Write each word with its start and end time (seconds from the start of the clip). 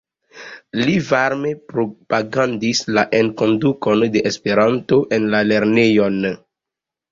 Li 0.85 0.93
varme 1.09 1.51
propagandis 1.73 2.81
la 2.99 3.05
enkondukon 3.19 4.07
de 4.17 4.25
Esperanto 4.33 5.01
en 5.21 5.31
la 5.37 5.45
lernejon. 5.53 6.21